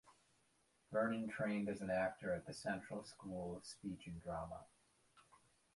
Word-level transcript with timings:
Vernon 0.91 1.29
trained 1.29 1.69
as 1.69 1.79
an 1.79 1.91
actor 1.91 2.33
at 2.33 2.47
the 2.47 2.55
Central 2.55 3.03
School 3.03 3.55
of 3.55 3.67
Speech 3.67 4.07
and 4.07 4.19
Drama. 4.23 4.65